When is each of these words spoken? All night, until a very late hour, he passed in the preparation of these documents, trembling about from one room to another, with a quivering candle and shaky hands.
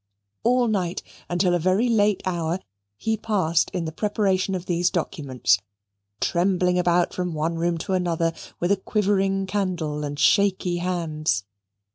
All 0.43 0.67
night, 0.67 1.03
until 1.29 1.53
a 1.53 1.59
very 1.59 1.87
late 1.87 2.23
hour, 2.25 2.59
he 2.97 3.15
passed 3.15 3.69
in 3.69 3.85
the 3.85 3.91
preparation 3.91 4.55
of 4.55 4.65
these 4.65 4.89
documents, 4.89 5.59
trembling 6.19 6.79
about 6.79 7.13
from 7.13 7.35
one 7.35 7.53
room 7.59 7.77
to 7.77 7.93
another, 7.93 8.33
with 8.59 8.71
a 8.71 8.77
quivering 8.77 9.45
candle 9.45 10.03
and 10.03 10.17
shaky 10.19 10.77
hands. 10.77 11.43